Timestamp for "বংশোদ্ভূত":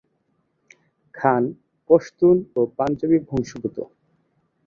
3.27-3.77